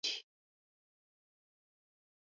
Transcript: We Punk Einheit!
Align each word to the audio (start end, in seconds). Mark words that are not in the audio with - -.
We 0.03 0.07
Punk 0.09 0.13
Einheit! 0.15 0.25